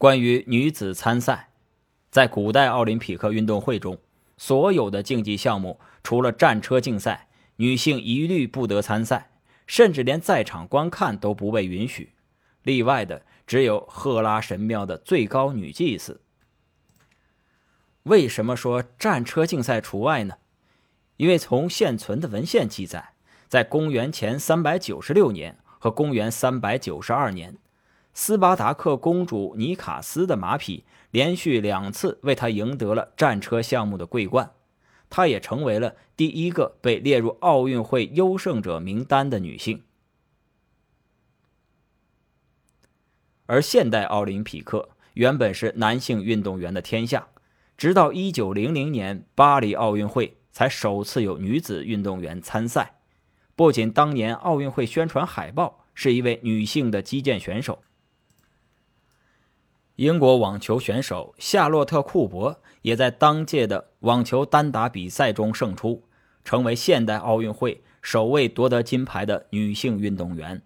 [0.00, 1.50] 关于女子参赛，
[2.10, 3.98] 在古代奥林匹克运动会中，
[4.38, 9.30] 所有的竞技项目除了战车竞赛，女性一律不得参赛，
[9.66, 12.14] 甚至连在场观看都不被允许。
[12.62, 16.22] 例外的只有赫拉神庙的最高女祭司。
[18.04, 20.36] 为什么说战车竞赛除外呢？
[21.18, 23.12] 因为从现存的文献记载，
[23.48, 27.58] 在公元前三百九十六年和公元三百九十二年，
[28.12, 34.52] 斯巴达克公主尼卡斯的马匹连续两次为她赢得了战车项目的桂冠，
[35.08, 39.82] 她也成为了第一个被列入奥运会优胜者名单的女性。
[43.46, 47.28] 而现代奥林匹克原本是男性运动员的天下，
[47.76, 50.36] 直到一九零零年巴黎奥运会。
[50.52, 52.96] 才首次有女子运动员参赛，
[53.54, 57.80] 不仅当年奥运会宣传海报是一位女性的击剑选手，
[60.00, 66.04] 英国网球选手夏洛特·库珀也在当届的网球单打比赛中胜出，
[66.42, 70.62] 成为现代奥运会首位夺得金牌的女性运动员。